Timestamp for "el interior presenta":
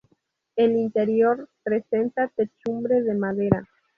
0.55-2.27